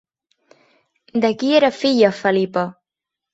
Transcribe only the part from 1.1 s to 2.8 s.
De qui era filla Felipa?